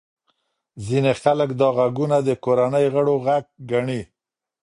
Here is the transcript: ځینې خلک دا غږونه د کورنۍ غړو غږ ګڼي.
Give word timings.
ځینې 0.87 1.11
خلک 1.21 1.49
دا 1.61 1.69
غږونه 1.77 2.17
د 2.27 2.29
کورنۍ 2.43 2.85
غړو 2.93 3.15
غږ 3.25 3.45
ګڼي. 3.71 4.01